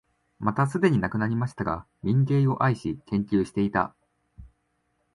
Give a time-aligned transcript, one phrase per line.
[0.39, 3.93] またすでに亡くなりましたが、民藝を愛し、研究していた、